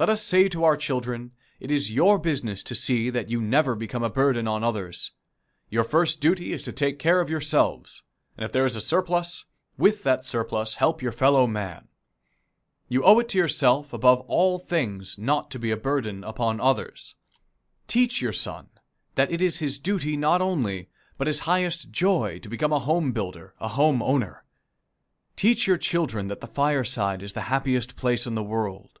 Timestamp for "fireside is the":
26.46-27.42